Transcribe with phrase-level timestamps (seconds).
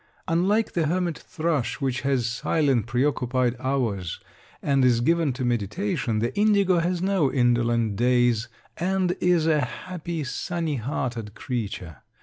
[0.27, 4.19] Unlike the hermit thrush, which has silent, preoccupied hours
[4.59, 10.23] and is given to meditation, the indigo has no indolent days and is a happy,
[10.23, 11.97] sunny hearted creature.